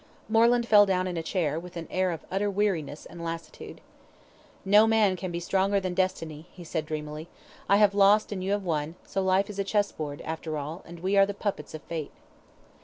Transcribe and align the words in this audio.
Moreland 0.27 0.67
fell 0.67 0.87
down 0.87 1.05
in 1.07 1.15
a 1.15 1.21
chair, 1.21 1.59
with 1.59 1.77
an 1.77 1.87
air 1.91 2.09
of 2.09 2.25
utter 2.31 2.49
weariness 2.49 3.05
and 3.05 3.23
lassitude. 3.23 3.81
"No 4.65 4.87
man 4.87 5.15
can 5.15 5.29
be 5.31 5.39
stronger 5.39 5.79
than 5.79 5.93
Destiny," 5.93 6.47
he 6.51 6.63
said, 6.63 6.87
dreamily. 6.87 7.29
"I 7.69 7.77
have 7.77 7.93
lost 7.93 8.31
and 8.31 8.43
you 8.43 8.51
have 8.53 8.63
won; 8.63 8.95
so 9.05 9.21
life 9.21 9.47
is 9.47 9.59
a 9.59 9.63
chess 9.63 9.91
board, 9.91 10.21
after 10.21 10.57
all, 10.57 10.81
and 10.87 11.01
we 11.01 11.17
are 11.17 11.25
the 11.27 11.35
puppets 11.35 11.75
of 11.75 11.83
Fate." 11.83 12.11